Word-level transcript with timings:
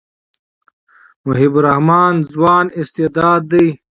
مجيب 1.25 1.53
الرحمن 1.59 2.13
ځوان 2.33 2.65
استعداد 2.81 3.41
دئ. 3.51 3.67